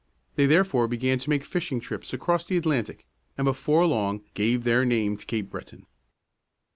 [0.35, 3.05] They therefore began to make fishing trips across the Atlantic,
[3.37, 5.85] and before long gave their name to Cape Breton.